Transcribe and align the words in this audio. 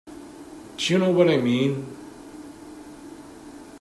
Do 0.77 0.85
you 0.93 0.97
know 0.97 1.11
what 1.11 1.29
I 1.29 1.37
mean? 1.37 1.95